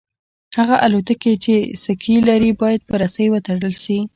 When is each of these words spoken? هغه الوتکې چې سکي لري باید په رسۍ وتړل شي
هغه 0.57 0.75
الوتکې 0.85 1.33
چې 1.43 1.55
سکي 1.83 2.15
لري 2.29 2.51
باید 2.61 2.81
په 2.89 2.93
رسۍ 3.01 3.27
وتړل 3.29 3.73
شي 3.83 3.97